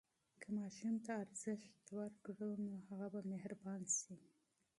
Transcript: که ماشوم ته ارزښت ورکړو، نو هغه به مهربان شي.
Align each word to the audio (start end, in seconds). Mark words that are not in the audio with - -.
که 0.41 0.47
ماشوم 0.57 0.95
ته 1.05 1.11
ارزښت 1.23 1.77
ورکړو، 1.97 2.49
نو 2.65 2.73
هغه 2.87 3.07
به 3.13 3.21
مهربان 3.31 3.81
شي. 3.97 4.15